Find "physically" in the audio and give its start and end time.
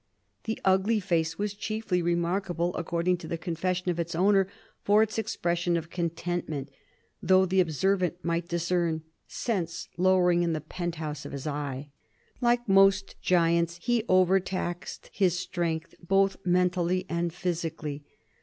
17.31-18.03